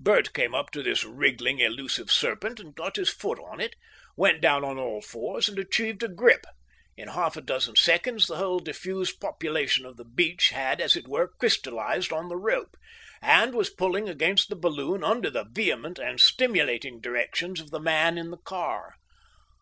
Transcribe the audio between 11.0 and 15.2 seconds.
were, crystallised on the rope, and was pulling against the balloon